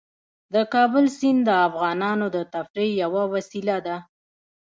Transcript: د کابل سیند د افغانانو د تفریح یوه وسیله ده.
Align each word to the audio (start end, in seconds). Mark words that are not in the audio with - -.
د 0.53 0.55
کابل 0.73 1.05
سیند 1.17 1.41
د 1.45 1.49
افغانانو 1.67 2.25
د 2.35 2.37
تفریح 2.53 2.91
یوه 3.03 3.23
وسیله 3.33 3.77
ده. 3.87 3.97